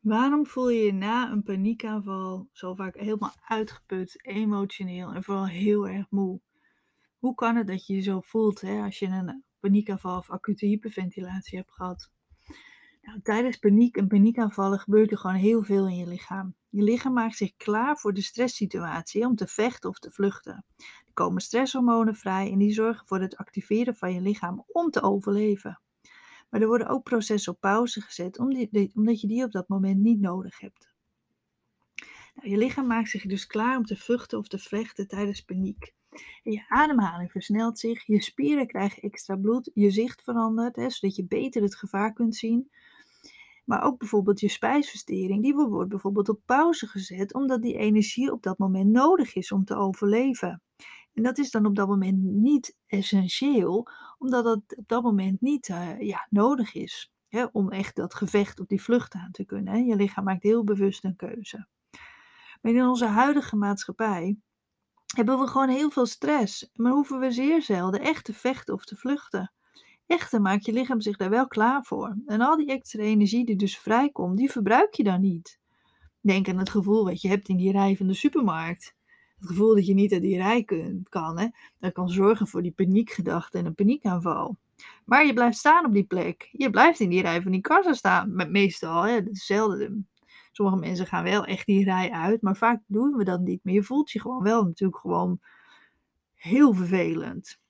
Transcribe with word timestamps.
Waarom 0.00 0.46
voel 0.46 0.70
je 0.70 0.84
je 0.84 0.92
na 0.92 1.30
een 1.30 1.42
paniekaanval 1.42 2.48
zo 2.52 2.74
vaak 2.74 2.96
helemaal 2.96 3.34
uitgeput, 3.44 4.26
emotioneel 4.26 5.12
en 5.12 5.22
vooral 5.22 5.46
heel 5.46 5.88
erg 5.88 6.06
moe? 6.10 6.40
Hoe 7.18 7.34
kan 7.34 7.56
het 7.56 7.66
dat 7.66 7.86
je 7.86 7.94
je 7.94 8.00
zo 8.00 8.20
voelt 8.20 8.60
hè, 8.60 8.82
als 8.82 8.98
je 8.98 9.06
een 9.06 9.44
paniekaanval 9.60 10.18
of 10.18 10.30
acute 10.30 10.66
hyperventilatie 10.66 11.58
hebt 11.58 11.72
gehad? 11.72 12.10
Nou, 13.02 13.20
tijdens 13.22 13.56
paniek 13.56 13.96
en 13.96 14.06
paniekaanvallen 14.06 14.78
gebeurt 14.78 15.10
er 15.10 15.18
gewoon 15.18 15.36
heel 15.36 15.62
veel 15.62 15.88
in 15.88 15.96
je 15.96 16.06
lichaam. 16.06 16.54
Je 16.68 16.82
lichaam 16.82 17.12
maakt 17.12 17.36
zich 17.36 17.56
klaar 17.56 17.96
voor 17.96 18.12
de 18.14 18.22
stresssituatie 18.22 19.26
om 19.26 19.34
te 19.34 19.46
vechten 19.46 19.90
of 19.90 19.98
te 19.98 20.10
vluchten. 20.10 20.64
Er 20.78 21.12
komen 21.12 21.42
stresshormonen 21.42 22.14
vrij 22.14 22.52
en 22.52 22.58
die 22.58 22.72
zorgen 22.72 23.06
voor 23.06 23.20
het 23.20 23.36
activeren 23.36 23.96
van 23.96 24.14
je 24.14 24.20
lichaam 24.20 24.64
om 24.66 24.90
te 24.90 25.02
overleven. 25.02 25.80
Maar 26.50 26.60
er 26.60 26.66
worden 26.66 26.88
ook 26.88 27.02
processen 27.02 27.52
op 27.52 27.60
pauze 27.60 28.00
gezet 28.00 28.38
omdat 28.38 29.20
je 29.20 29.26
die 29.26 29.44
op 29.44 29.52
dat 29.52 29.68
moment 29.68 29.98
niet 29.98 30.20
nodig 30.20 30.60
hebt. 30.60 30.94
Nou, 32.34 32.50
je 32.50 32.56
lichaam 32.56 32.86
maakt 32.86 33.08
zich 33.08 33.26
dus 33.26 33.46
klaar 33.46 33.76
om 33.76 33.84
te 33.84 33.96
vluchten 33.96 34.38
of 34.38 34.48
te 34.48 34.58
vechten 34.58 35.08
tijdens 35.08 35.42
paniek. 35.42 35.92
En 36.42 36.52
je 36.52 36.64
ademhaling 36.68 37.30
versnelt 37.30 37.78
zich, 37.78 38.06
je 38.06 38.22
spieren 38.22 38.66
krijgen 38.66 39.02
extra 39.02 39.36
bloed, 39.36 39.70
je 39.74 39.90
zicht 39.90 40.22
verandert, 40.22 40.76
hè, 40.76 40.90
zodat 40.90 41.16
je 41.16 41.26
beter 41.26 41.62
het 41.62 41.76
gevaar 41.76 42.12
kunt 42.12 42.36
zien. 42.36 42.70
Maar 43.64 43.82
ook 43.82 43.98
bijvoorbeeld 43.98 44.40
je 44.40 44.48
spijsvertering, 44.48 45.42
die 45.42 45.54
wordt 45.54 45.88
bijvoorbeeld 45.88 46.28
op 46.28 46.40
pauze 46.46 46.86
gezet, 46.86 47.34
omdat 47.34 47.62
die 47.62 47.76
energie 47.76 48.32
op 48.32 48.42
dat 48.42 48.58
moment 48.58 48.90
nodig 48.90 49.34
is 49.34 49.52
om 49.52 49.64
te 49.64 49.74
overleven. 49.74 50.62
En 51.12 51.22
dat 51.22 51.38
is 51.38 51.50
dan 51.50 51.66
op 51.66 51.76
dat 51.76 51.88
moment 51.88 52.22
niet 52.22 52.76
essentieel, 52.86 53.88
omdat 54.18 54.44
het 54.44 54.76
op 54.76 54.88
dat 54.88 55.02
moment 55.02 55.40
niet 55.40 55.68
uh, 55.68 56.00
ja, 56.00 56.26
nodig 56.30 56.74
is. 56.74 57.12
Hè, 57.28 57.44
om 57.52 57.70
echt 57.70 57.96
dat 57.96 58.14
gevecht 58.14 58.60
of 58.60 58.66
die 58.66 58.82
vlucht 58.82 59.14
aan 59.14 59.30
te 59.30 59.44
kunnen. 59.44 59.72
Hè. 59.72 59.78
Je 59.78 59.96
lichaam 59.96 60.24
maakt 60.24 60.42
heel 60.42 60.64
bewust 60.64 61.04
een 61.04 61.16
keuze. 61.16 61.66
Maar 62.62 62.72
in 62.72 62.86
onze 62.86 63.06
huidige 63.06 63.56
maatschappij 63.56 64.36
hebben 65.16 65.38
we 65.38 65.46
gewoon 65.46 65.68
heel 65.68 65.90
veel 65.90 66.06
stress. 66.06 66.70
Maar 66.74 66.92
hoeven 66.92 67.18
we 67.18 67.30
zeer 67.30 67.62
zelden 67.62 68.00
echt 68.00 68.24
te 68.24 68.34
vechten 68.34 68.74
of 68.74 68.84
te 68.84 68.96
vluchten. 68.96 69.52
Echter 70.06 70.40
maakt 70.40 70.64
je 70.64 70.72
lichaam 70.72 71.00
zich 71.00 71.16
daar 71.16 71.30
wel 71.30 71.46
klaar 71.46 71.84
voor. 71.84 72.16
En 72.26 72.40
al 72.40 72.56
die 72.56 72.66
extra 72.66 73.02
energie 73.02 73.44
die 73.44 73.56
dus 73.56 73.78
vrijkomt, 73.78 74.36
die 74.36 74.50
verbruik 74.50 74.94
je 74.94 75.04
dan 75.04 75.20
niet. 75.20 75.58
Denk 76.20 76.48
aan 76.48 76.58
het 76.58 76.70
gevoel 76.70 77.04
wat 77.04 77.20
je 77.20 77.28
hebt 77.28 77.48
in 77.48 77.56
die 77.56 77.72
rij 77.72 77.96
van 77.96 78.06
de 78.06 78.14
supermarkt 78.14 78.96
het 79.38 79.48
gevoel 79.48 79.74
dat 79.74 79.86
je 79.86 79.94
niet 79.94 80.12
uit 80.12 80.22
die 80.22 80.36
rij 80.36 80.64
kunt, 80.64 81.08
kan, 81.08 81.38
hè, 81.38 81.46
dat 81.78 81.92
kan 81.92 82.08
zorgen 82.08 82.46
voor 82.46 82.62
die 82.62 82.72
paniekgedachte 82.72 83.58
en 83.58 83.66
een 83.66 83.74
paniekaanval. 83.74 84.56
Maar 85.04 85.26
je 85.26 85.32
blijft 85.32 85.58
staan 85.58 85.86
op 85.86 85.92
die 85.92 86.04
plek. 86.04 86.48
Je 86.52 86.70
blijft 86.70 87.00
in 87.00 87.10
die 87.10 87.22
rij 87.22 87.42
van 87.42 87.52
die 87.52 87.60
kassa 87.60 87.92
staan. 87.92 88.50
Meestal, 88.50 89.02
hè, 89.02 89.20
is 89.30 89.46
zelden. 89.46 90.08
Sommige 90.52 90.78
mensen 90.78 91.06
gaan 91.06 91.24
wel 91.24 91.44
echt 91.44 91.66
die 91.66 91.84
rij 91.84 92.10
uit, 92.10 92.42
maar 92.42 92.56
vaak 92.56 92.82
doen 92.86 93.16
we 93.16 93.24
dat 93.24 93.40
niet 93.40 93.64
meer. 93.64 93.74
Je 93.74 93.82
voelt 93.82 94.10
je 94.10 94.20
gewoon 94.20 94.42
wel 94.42 94.64
natuurlijk 94.64 95.00
gewoon 95.00 95.40
heel 96.34 96.74
vervelend. 96.74 97.60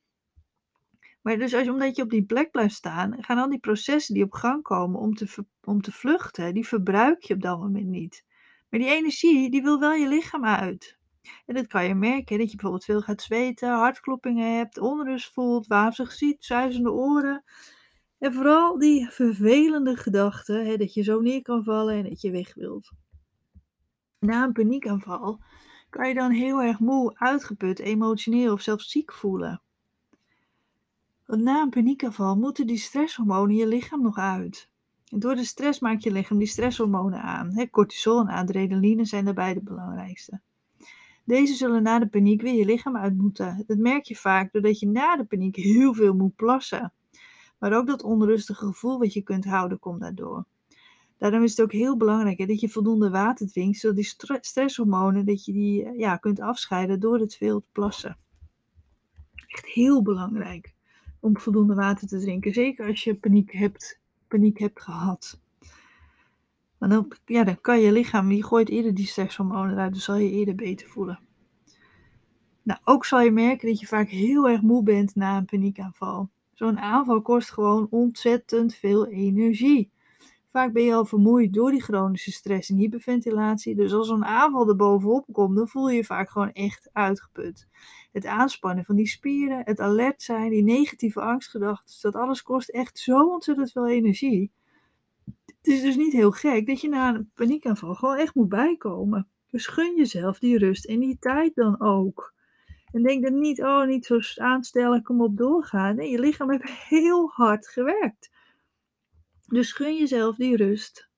Maar 1.22 1.38
dus 1.38 1.54
als, 1.54 1.68
omdat 1.68 1.96
je 1.96 2.02
op 2.02 2.10
die 2.10 2.24
plek 2.24 2.50
blijft 2.50 2.74
staan, 2.74 3.24
gaan 3.24 3.38
al 3.38 3.48
die 3.48 3.58
processen 3.58 4.14
die 4.14 4.24
op 4.24 4.32
gang 4.32 4.62
komen 4.62 5.00
om 5.00 5.14
te, 5.14 5.44
om 5.64 5.80
te 5.80 5.92
vluchten, 5.92 6.54
die 6.54 6.66
verbruik 6.66 7.22
je 7.22 7.34
op 7.34 7.42
dat 7.42 7.60
moment 7.60 7.86
niet. 7.86 8.24
Maar 8.68 8.80
die 8.80 8.88
energie, 8.88 9.50
die 9.50 9.62
wil 9.62 9.80
wel 9.80 9.92
je 9.92 10.08
lichaam 10.08 10.44
uit. 10.44 10.97
En 11.46 11.54
dat 11.54 11.66
kan 11.66 11.84
je 11.84 11.94
merken, 11.94 12.38
dat 12.38 12.50
je 12.50 12.56
bijvoorbeeld 12.56 12.84
veel 12.84 13.00
gaat 13.00 13.22
zweten, 13.22 13.68
hartkloppingen 13.68 14.56
hebt, 14.56 14.78
onrust 14.78 15.32
voelt, 15.32 15.66
wazig 15.66 16.12
ziet, 16.12 16.44
zuizende 16.44 16.92
oren. 16.92 17.44
En 18.18 18.32
vooral 18.32 18.78
die 18.78 19.08
vervelende 19.10 19.96
gedachten, 19.96 20.78
dat 20.78 20.94
je 20.94 21.02
zo 21.02 21.20
neer 21.20 21.42
kan 21.42 21.64
vallen 21.64 21.94
en 21.94 22.08
dat 22.08 22.20
je 22.20 22.30
weg 22.30 22.54
wilt. 22.54 22.92
Na 24.18 24.44
een 24.44 24.52
paniekaanval 24.52 25.40
kan 25.90 26.08
je 26.08 26.14
dan 26.14 26.30
heel 26.30 26.62
erg 26.62 26.78
moe, 26.78 27.18
uitgeput, 27.18 27.78
emotioneel 27.78 28.52
of 28.52 28.60
zelfs 28.60 28.90
ziek 28.90 29.12
voelen. 29.12 29.62
Want 31.26 31.42
na 31.42 31.62
een 31.62 31.70
paniekaanval 31.70 32.36
moeten 32.36 32.66
die 32.66 32.78
stresshormonen 32.78 33.56
je 33.56 33.66
lichaam 33.66 34.02
nog 34.02 34.18
uit. 34.18 34.70
En 35.10 35.18
door 35.18 35.34
de 35.34 35.44
stress 35.44 35.80
maakt 35.80 36.02
je 36.02 36.12
lichaam 36.12 36.38
die 36.38 36.46
stresshormonen 36.46 37.22
aan. 37.22 37.68
Cortisol 37.70 38.20
en 38.20 38.28
adrenaline 38.28 39.04
zijn 39.04 39.24
daarbij 39.24 39.54
de 39.54 39.62
belangrijkste. 39.62 40.40
Deze 41.28 41.54
zullen 41.54 41.82
na 41.82 41.98
de 41.98 42.06
paniek 42.06 42.42
weer 42.42 42.54
je 42.54 42.64
lichaam 42.64 42.96
uit 42.96 43.16
moeten. 43.16 43.64
Dat 43.66 43.78
merk 43.78 44.04
je 44.04 44.16
vaak 44.16 44.52
doordat 44.52 44.78
je 44.78 44.86
na 44.86 45.16
de 45.16 45.24
paniek 45.24 45.56
heel 45.56 45.94
veel 45.94 46.14
moet 46.14 46.36
plassen. 46.36 46.92
Maar 47.58 47.72
ook 47.72 47.86
dat 47.86 48.02
onrustige 48.02 48.66
gevoel 48.66 48.98
wat 48.98 49.12
je 49.12 49.22
kunt 49.22 49.44
houden 49.44 49.78
komt 49.78 50.00
daardoor. 50.00 50.44
Daarom 51.18 51.42
is 51.42 51.50
het 51.50 51.60
ook 51.60 51.72
heel 51.72 51.96
belangrijk 51.96 52.48
dat 52.48 52.60
je 52.60 52.68
voldoende 52.68 53.10
water 53.10 53.46
drinkt, 53.46 53.78
zodat 53.78 53.96
die 53.96 54.14
stresshormonen 54.40 55.26
dat 55.26 55.44
je 55.44 55.52
die 55.52 55.84
eh, 55.84 55.98
ja, 55.98 56.16
kunt 56.16 56.40
afscheiden 56.40 57.00
door 57.00 57.18
het 57.18 57.34
veel 57.34 57.60
te 57.60 57.68
plassen. 57.72 58.18
Echt 59.46 59.66
heel 59.66 60.02
belangrijk 60.02 60.74
om 61.20 61.38
voldoende 61.38 61.74
water 61.74 62.08
te 62.08 62.20
drinken, 62.20 62.52
zeker 62.52 62.86
als 62.86 63.04
je 63.04 63.14
paniek 63.14 63.52
hebt, 63.52 64.00
paniek 64.28 64.58
hebt 64.58 64.82
gehad. 64.82 65.40
Maar 66.78 66.88
dan, 66.88 67.12
ja, 67.24 67.44
dan 67.44 67.60
kan 67.60 67.80
je 67.80 67.92
lichaam, 67.92 68.28
die 68.28 68.44
gooit 68.44 68.68
eerder 68.68 68.94
die 68.94 69.06
stresshormonen 69.06 69.72
eruit, 69.72 69.92
dus 69.92 70.04
zal 70.04 70.16
je 70.16 70.30
eerder 70.30 70.54
beter 70.54 70.88
voelen. 70.88 71.20
Nou, 72.62 72.80
ook 72.84 73.04
zal 73.04 73.20
je 73.20 73.30
merken 73.30 73.68
dat 73.68 73.80
je 73.80 73.86
vaak 73.86 74.08
heel 74.08 74.48
erg 74.48 74.62
moe 74.62 74.82
bent 74.82 75.14
na 75.14 75.36
een 75.36 75.44
paniekaanval. 75.44 76.30
Zo'n 76.52 76.78
aanval 76.78 77.22
kost 77.22 77.50
gewoon 77.50 77.86
ontzettend 77.90 78.74
veel 78.74 79.06
energie. 79.06 79.90
Vaak 80.46 80.72
ben 80.72 80.82
je 80.82 80.94
al 80.94 81.04
vermoeid 81.04 81.52
door 81.52 81.70
die 81.70 81.82
chronische 81.82 82.32
stress 82.32 82.70
en 82.70 82.76
hyperventilatie. 82.76 83.74
Dus 83.74 83.92
als 83.92 84.06
zo'n 84.06 84.24
aanval 84.24 84.68
er 84.68 84.76
bovenop 84.76 85.26
komt, 85.32 85.56
dan 85.56 85.68
voel 85.68 85.88
je 85.88 85.96
je 85.96 86.04
vaak 86.04 86.30
gewoon 86.30 86.52
echt 86.52 86.90
uitgeput. 86.92 87.68
Het 88.12 88.26
aanspannen 88.26 88.84
van 88.84 88.96
die 88.96 89.06
spieren, 89.06 89.62
het 89.64 89.80
alert 89.80 90.22
zijn, 90.22 90.50
die 90.50 90.62
negatieve 90.62 91.20
angstgedachten, 91.20 91.94
dat 92.00 92.14
alles 92.14 92.42
kost 92.42 92.68
echt 92.68 92.98
zo 92.98 93.32
ontzettend 93.32 93.72
veel 93.72 93.88
energie. 93.88 94.50
Het 95.68 95.76
is 95.76 95.82
dus 95.82 95.96
niet 95.96 96.12
heel 96.12 96.30
gek 96.30 96.66
dat 96.66 96.80
je 96.80 96.88
na 96.88 97.14
een 97.14 97.30
paniekaanval 97.34 97.94
gewoon 97.94 98.16
echt 98.16 98.34
moet 98.34 98.48
bijkomen. 98.48 99.28
Dus 99.50 99.66
gun 99.66 99.96
jezelf 99.96 100.38
die 100.38 100.58
rust 100.58 100.84
en 100.84 101.00
die 101.00 101.18
tijd 101.18 101.54
dan 101.54 101.80
ook. 101.80 102.34
En 102.92 103.02
denk 103.02 103.22
dan 103.22 103.38
niet, 103.38 103.62
oh, 103.62 103.86
niet 103.86 104.06
zo 104.06 104.18
aanstellen, 104.34 105.02
kom 105.02 105.22
op 105.22 105.36
doorgaan. 105.36 105.96
Nee, 105.96 106.10
je 106.10 106.20
lichaam 106.20 106.50
heeft 106.50 106.70
heel 106.70 107.28
hard 107.28 107.68
gewerkt. 107.68 108.30
Dus 109.46 109.72
gun 109.72 109.96
jezelf 109.96 110.36
die 110.36 110.56
rust 110.56 111.10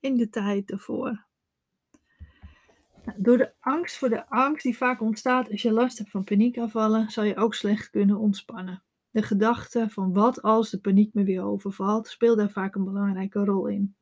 in 0.00 0.16
de 0.16 0.28
tijd 0.28 0.70
ervoor. 0.70 1.24
Nou, 3.04 3.22
door 3.22 3.36
de 3.36 3.52
angst 3.60 3.98
voor 3.98 4.08
de 4.08 4.28
angst 4.28 4.62
die 4.62 4.76
vaak 4.76 5.00
ontstaat 5.00 5.50
als 5.50 5.62
je 5.62 5.72
last 5.72 5.98
hebt 5.98 6.10
van 6.10 6.24
paniekaanvallen, 6.24 7.10
zal 7.10 7.24
je 7.24 7.36
ook 7.36 7.54
slecht 7.54 7.90
kunnen 7.90 8.16
ontspannen. 8.16 8.82
De 9.12 9.22
gedachte 9.22 9.86
van 9.90 10.12
wat 10.12 10.42
als 10.42 10.70
de 10.70 10.80
paniek 10.80 11.14
me 11.14 11.24
weer 11.24 11.42
overvalt, 11.42 12.08
speelt 12.08 12.36
daar 12.36 12.50
vaak 12.50 12.74
een 12.74 12.84
belangrijke 12.84 13.44
rol 13.44 13.66
in. 13.66 13.94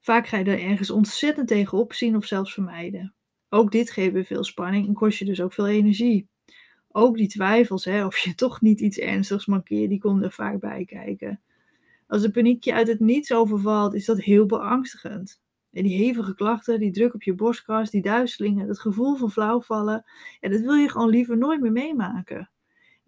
Vaak 0.00 0.26
ga 0.26 0.36
je 0.36 0.44
er 0.44 0.62
ergens 0.62 0.90
ontzettend 0.90 1.48
tegenop 1.48 1.92
zien 1.92 2.16
of 2.16 2.24
zelfs 2.24 2.54
vermijden. 2.54 3.14
Ook 3.48 3.72
dit 3.72 3.90
geeft 3.90 4.12
weer 4.12 4.24
veel 4.24 4.44
spanning 4.44 4.86
en 4.86 4.94
kost 4.94 5.18
je 5.18 5.24
dus 5.24 5.40
ook 5.40 5.52
veel 5.52 5.66
energie. 5.66 6.28
Ook 6.88 7.16
die 7.16 7.28
twijfels, 7.28 7.84
hè, 7.84 8.06
of 8.06 8.18
je 8.18 8.34
toch 8.44 8.60
niet 8.60 8.80
iets 8.80 8.98
ernstigs 8.98 9.46
mankeert, 9.46 9.88
die 9.88 9.98
komen 9.98 10.24
er 10.24 10.32
vaak 10.32 10.60
bij 10.60 10.84
kijken. 10.84 11.40
Als 12.06 12.22
een 12.22 12.32
paniekje 12.32 12.72
uit 12.74 12.88
het 12.88 13.00
niets 13.00 13.32
overvalt, 13.32 13.94
is 13.94 14.04
dat 14.04 14.20
heel 14.20 14.46
beangstigend. 14.46 15.40
En 15.72 15.82
die 15.82 15.96
hevige 15.96 16.34
klachten, 16.34 16.80
die 16.80 16.92
druk 16.92 17.14
op 17.14 17.22
je 17.22 17.34
borstkas, 17.34 17.90
die 17.90 18.02
duizelingen, 18.02 18.66
dat 18.66 18.80
gevoel 18.80 19.16
van 19.16 19.30
flauwvallen, 19.30 20.04
ja, 20.40 20.48
dat 20.48 20.60
wil 20.60 20.74
je 20.74 20.88
gewoon 20.88 21.08
liever 21.08 21.38
nooit 21.38 21.60
meer 21.60 21.72
meemaken. 21.72 22.50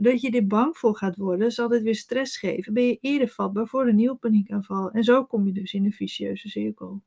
Doordat 0.00 0.20
je 0.20 0.30
er 0.30 0.46
bang 0.46 0.76
voor 0.76 0.96
gaat 0.96 1.16
worden, 1.16 1.52
zal 1.52 1.68
dit 1.68 1.82
weer 1.82 1.94
stress 1.94 2.36
geven. 2.36 2.72
Ben 2.72 2.86
je 2.86 2.98
eerder 3.00 3.28
vatbaar 3.28 3.66
voor 3.66 3.88
een 3.88 3.96
nieuwe 3.96 4.16
paniekaanval. 4.16 4.90
En 4.90 5.04
zo 5.04 5.24
kom 5.24 5.46
je 5.46 5.52
dus 5.52 5.72
in 5.72 5.84
een 5.84 5.92
vicieuze 5.92 6.48
cirkel. 6.48 7.02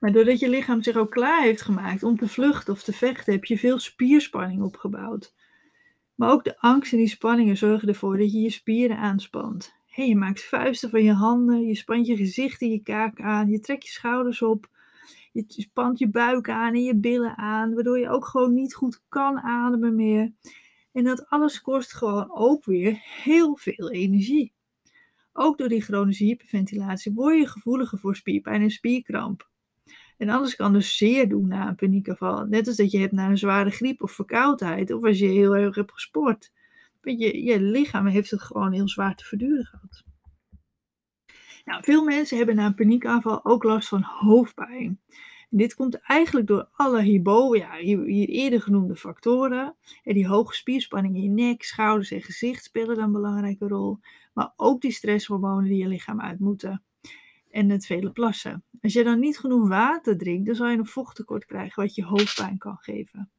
Maar 0.00 0.12
doordat 0.12 0.38
je 0.38 0.48
lichaam 0.48 0.82
zich 0.82 0.96
ook 0.96 1.10
klaar 1.10 1.42
heeft 1.42 1.62
gemaakt 1.62 2.02
om 2.02 2.16
te 2.16 2.28
vluchten 2.28 2.72
of 2.72 2.82
te 2.82 2.92
vechten, 2.92 3.32
heb 3.32 3.44
je 3.44 3.58
veel 3.58 3.78
spierspanning 3.78 4.62
opgebouwd. 4.62 5.34
Maar 6.14 6.30
ook 6.30 6.44
de 6.44 6.58
angst 6.58 6.92
en 6.92 6.98
die 6.98 7.08
spanningen 7.08 7.56
zorgen 7.56 7.88
ervoor 7.88 8.16
dat 8.18 8.32
je 8.32 8.40
je 8.40 8.50
spieren 8.50 8.96
aanspant. 8.96 9.74
je 9.86 10.16
maakt 10.16 10.44
vuisten 10.44 10.90
van 10.90 11.02
je 11.02 11.12
handen, 11.12 11.66
je 11.66 11.74
spant 11.74 12.06
je 12.06 12.16
gezicht 12.16 12.60
en 12.60 12.70
je 12.70 12.82
kaak 12.82 13.20
aan, 13.20 13.50
je 13.50 13.60
trekt 13.60 13.84
je 13.84 13.90
schouders 13.90 14.42
op, 14.42 14.68
je 15.32 15.44
spant 15.46 15.98
je 15.98 16.10
buik 16.10 16.48
aan 16.50 16.74
en 16.74 16.82
je 16.82 16.96
billen 16.96 17.36
aan, 17.36 17.74
waardoor 17.74 17.98
je 17.98 18.08
ook 18.08 18.26
gewoon 18.26 18.54
niet 18.54 18.74
goed 18.74 19.02
kan 19.08 19.38
ademen 19.38 19.94
meer. 19.94 20.32
En 20.92 21.04
dat 21.04 21.26
alles 21.28 21.60
kost 21.60 21.94
gewoon 21.94 22.30
ook 22.30 22.64
weer 22.64 23.00
heel 23.22 23.56
veel 23.56 23.90
energie. 23.90 24.52
Ook 25.32 25.58
door 25.58 25.68
die 25.68 25.82
chronische 25.82 26.24
hyperventilatie 26.24 27.12
word 27.12 27.38
je 27.38 27.46
gevoeliger 27.46 27.98
voor 27.98 28.16
spierpijn 28.16 28.62
en 28.62 28.70
spierkramp. 28.70 29.48
En 30.16 30.28
alles 30.28 30.56
kan 30.56 30.72
dus 30.72 30.96
zeer 30.96 31.28
doen 31.28 31.48
na 31.48 31.68
een 31.68 31.74
paniekaanval. 31.74 32.44
Net 32.44 32.66
als 32.66 32.76
dat 32.76 32.90
je 32.90 32.98
hebt 32.98 33.12
na 33.12 33.28
een 33.28 33.38
zware 33.38 33.70
griep 33.70 34.02
of 34.02 34.12
verkoudheid, 34.12 34.92
of 34.92 35.04
als 35.04 35.18
je 35.18 35.26
heel 35.26 35.56
erg 35.56 35.74
hebt 35.74 35.92
gesport. 35.92 36.52
Je, 37.02 37.42
je 37.42 37.60
lichaam 37.60 38.06
heeft 38.06 38.30
het 38.30 38.42
gewoon 38.42 38.72
heel 38.72 38.88
zwaar 38.88 39.14
te 39.14 39.24
verduren 39.24 39.64
gehad. 39.64 40.04
Nou, 41.68 41.82
veel 41.84 42.04
mensen 42.04 42.36
hebben 42.36 42.54
na 42.54 42.66
een 42.66 42.74
paniekaanval 42.74 43.44
ook 43.44 43.64
last 43.64 43.88
van 43.88 44.02
hoofdpijn. 44.02 45.00
dit 45.50 45.74
komt 45.74 45.94
eigenlijk 45.94 46.46
door 46.46 46.68
alle 46.72 47.10
ja, 47.56 47.76
hier 47.76 48.28
eerder 48.28 48.62
genoemde 48.62 48.96
factoren. 48.96 49.76
En 50.02 50.14
die 50.14 50.26
hoge 50.26 50.54
spierspanning 50.54 51.16
in 51.16 51.22
je 51.22 51.28
nek, 51.28 51.62
schouders 51.62 52.10
en 52.10 52.22
gezicht 52.22 52.64
spelen 52.64 52.96
dan 52.96 53.04
een 53.04 53.12
belangrijke 53.12 53.68
rol. 53.68 53.98
Maar 54.32 54.52
ook 54.56 54.80
die 54.80 54.92
stresshormonen 54.92 55.68
die 55.68 55.78
je 55.78 55.88
lichaam 55.88 56.20
uit 56.20 56.38
moeten. 56.38 56.82
En 57.50 57.70
het 57.70 57.86
vele 57.86 58.10
plassen. 58.10 58.64
Als 58.80 58.92
je 58.92 59.04
dan 59.04 59.18
niet 59.18 59.38
genoeg 59.38 59.68
water 59.68 60.18
drinkt, 60.18 60.46
dan 60.46 60.54
zal 60.54 60.68
je 60.68 60.78
een 60.78 60.86
vochttekort 60.86 61.44
krijgen 61.44 61.82
wat 61.82 61.94
je 61.94 62.04
hoofdpijn 62.04 62.58
kan 62.58 62.76
geven. 62.80 63.30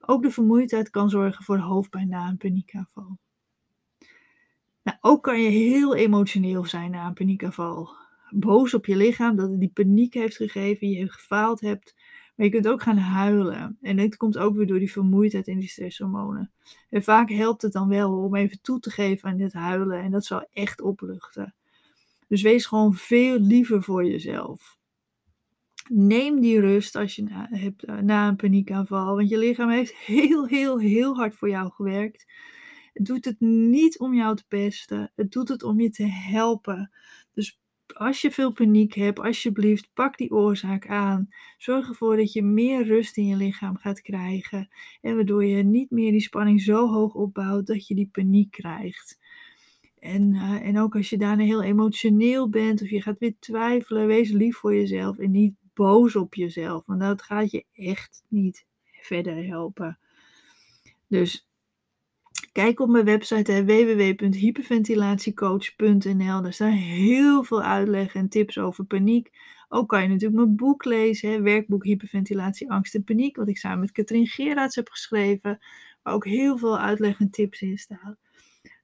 Ook 0.00 0.22
de 0.22 0.30
vermoeidheid 0.30 0.90
kan 0.90 1.10
zorgen 1.10 1.44
voor 1.44 1.58
hoofdpijn 1.58 2.08
na 2.08 2.28
een 2.28 2.36
paniekaanval. 2.36 3.18
Nou, 4.90 5.02
ook 5.14 5.22
kan 5.22 5.40
je 5.40 5.48
heel 5.48 5.94
emotioneel 5.94 6.64
zijn 6.64 6.90
na 6.90 7.06
een 7.06 7.14
paniekaanval. 7.14 7.90
Boos 8.30 8.74
op 8.74 8.86
je 8.86 8.96
lichaam 8.96 9.36
dat 9.36 9.50
het 9.50 9.60
die 9.60 9.70
paniek 9.74 10.14
heeft 10.14 10.36
gegeven, 10.36 10.88
je 10.88 11.10
gefaald 11.10 11.60
hebt. 11.60 11.94
Maar 12.34 12.46
je 12.46 12.52
kunt 12.52 12.68
ook 12.68 12.82
gaan 12.82 12.96
huilen. 12.96 13.78
En 13.80 13.96
dit 13.96 14.16
komt 14.16 14.38
ook 14.38 14.56
weer 14.56 14.66
door 14.66 14.78
die 14.78 14.92
vermoeidheid 14.92 15.48
en 15.48 15.58
die 15.58 15.68
stresshormonen. 15.68 16.52
En 16.88 17.02
vaak 17.02 17.30
helpt 17.30 17.62
het 17.62 17.72
dan 17.72 17.88
wel 17.88 18.12
om 18.12 18.34
even 18.34 18.60
toe 18.62 18.80
te 18.80 18.90
geven 18.90 19.28
aan 19.28 19.36
dit 19.36 19.52
huilen. 19.52 20.02
En 20.02 20.10
dat 20.10 20.24
zal 20.24 20.46
echt 20.52 20.80
opluchten. 20.80 21.54
Dus 22.28 22.42
wees 22.42 22.66
gewoon 22.66 22.94
veel 22.94 23.38
liever 23.38 23.82
voor 23.82 24.04
jezelf. 24.04 24.78
Neem 25.88 26.40
die 26.40 26.60
rust 26.60 26.96
als 26.96 27.16
je 27.16 27.22
na, 27.22 27.46
hebt, 27.50 27.84
eh, 27.84 27.98
na 27.98 28.28
een 28.28 28.36
paniekaanval. 28.36 29.16
Want 29.16 29.28
je 29.28 29.38
lichaam 29.38 29.70
heeft 29.70 29.96
heel, 29.96 30.46
heel, 30.46 30.78
heel 30.78 31.16
hard 31.16 31.34
voor 31.34 31.48
jou 31.48 31.70
gewerkt. 31.70 32.26
Doet 32.92 33.24
het 33.24 33.40
niet 33.40 33.98
om 33.98 34.14
jou 34.14 34.36
te 34.36 34.46
pesten. 34.48 35.12
Het 35.14 35.32
doet 35.32 35.48
het 35.48 35.62
om 35.62 35.80
je 35.80 35.90
te 35.90 36.06
helpen. 36.06 36.90
Dus 37.34 37.60
als 37.86 38.20
je 38.20 38.30
veel 38.30 38.52
paniek 38.52 38.94
hebt, 38.94 39.18
alsjeblieft, 39.18 39.90
pak 39.94 40.16
die 40.18 40.30
oorzaak 40.30 40.88
aan. 40.88 41.28
Zorg 41.58 41.88
ervoor 41.88 42.16
dat 42.16 42.32
je 42.32 42.42
meer 42.42 42.84
rust 42.84 43.16
in 43.16 43.26
je 43.26 43.36
lichaam 43.36 43.76
gaat 43.76 44.00
krijgen. 44.00 44.68
En 45.00 45.14
waardoor 45.14 45.44
je 45.44 45.62
niet 45.62 45.90
meer 45.90 46.10
die 46.10 46.20
spanning 46.20 46.62
zo 46.62 46.88
hoog 46.88 47.14
opbouwt 47.14 47.66
dat 47.66 47.86
je 47.86 47.94
die 47.94 48.08
paniek 48.12 48.50
krijgt. 48.50 49.18
En, 49.98 50.34
uh, 50.34 50.66
en 50.66 50.78
ook 50.78 50.96
als 50.96 51.10
je 51.10 51.18
daarna 51.18 51.44
heel 51.44 51.62
emotioneel 51.62 52.48
bent 52.48 52.82
of 52.82 52.90
je 52.90 53.02
gaat 53.02 53.18
weer 53.18 53.34
twijfelen, 53.38 54.06
wees 54.06 54.30
lief 54.30 54.56
voor 54.56 54.74
jezelf 54.74 55.18
en 55.18 55.30
niet 55.30 55.54
boos 55.74 56.16
op 56.16 56.34
jezelf. 56.34 56.86
Want 56.86 57.00
dat 57.00 57.22
gaat 57.22 57.50
je 57.50 57.64
echt 57.72 58.24
niet 58.28 58.66
verder 59.00 59.46
helpen. 59.46 59.98
Dus 61.06 61.49
kijk 62.52 62.80
op 62.80 62.88
mijn 62.88 63.04
website 63.04 63.64
www.hyperventilatiecoach.nl. 63.64 66.42
Daar 66.42 66.52
staan 66.52 66.70
heel 66.70 67.44
veel 67.44 67.62
uitleg 67.62 68.14
en 68.14 68.28
tips 68.28 68.58
over 68.58 68.84
paniek. 68.84 69.30
Ook 69.68 69.88
kan 69.88 70.02
je 70.02 70.08
natuurlijk 70.08 70.34
mijn 70.34 70.56
boek 70.56 70.84
lezen, 70.84 71.30
hè, 71.30 71.40
werkboek 71.40 71.84
Hyperventilatie, 71.84 72.70
Angst 72.70 72.94
en 72.94 73.04
Paniek, 73.04 73.36
wat 73.36 73.48
ik 73.48 73.58
samen 73.58 73.80
met 73.80 73.92
Katrien 73.92 74.26
Gerards 74.26 74.74
heb 74.74 74.88
geschreven. 74.88 75.58
Waar 76.02 76.14
ook 76.14 76.24
heel 76.24 76.58
veel 76.58 76.78
uitleg 76.78 77.20
en 77.20 77.30
tips 77.30 77.60
in 77.60 77.78
staan. 77.78 78.16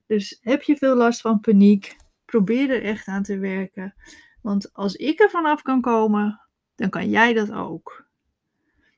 Dus 0.05 0.39
heb 0.41 0.61
je 0.61 0.77
veel 0.77 0.95
last 0.95 1.21
van 1.21 1.39
paniek, 1.39 1.95
probeer 2.25 2.69
er 2.69 2.83
echt 2.83 3.07
aan 3.07 3.23
te 3.23 3.37
werken. 3.37 3.95
Want 4.41 4.73
als 4.73 4.95
ik 4.95 5.19
er 5.19 5.29
vanaf 5.29 5.61
kan 5.61 5.81
komen, 5.81 6.41
dan 6.75 6.89
kan 6.89 7.09
jij 7.09 7.33
dat 7.33 7.51
ook. 7.51 8.05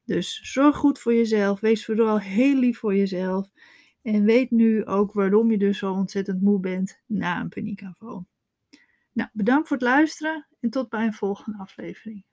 Dus 0.06 0.40
zorg 0.44 0.76
goed 0.76 1.00
voor 1.00 1.14
jezelf. 1.14 1.60
Wees 1.60 1.86
vooral 1.86 2.20
heel 2.20 2.56
lief 2.56 2.78
voor 2.78 2.96
jezelf. 2.96 3.50
En 4.02 4.24
weet 4.24 4.52
nu 4.52 4.86
ook 4.86 5.14
waarom 5.14 5.52
je 5.52 5.58
dus 5.58 5.78
zo 5.78 5.94
ontzettend 5.94 6.42
moe 6.42 6.60
bent 6.60 7.02
na 7.06 7.40
een 7.40 7.50
paniekaanval. 7.50 8.28
Nou, 9.12 9.30
bedankt 9.34 9.68
voor 9.68 9.78
het 9.78 9.86
luisteren 9.86 10.48
en 10.60 10.70
tot 10.70 10.90
bij 10.90 11.06
een 11.06 11.14
volgende 11.14 11.58
aflevering. 11.58 12.24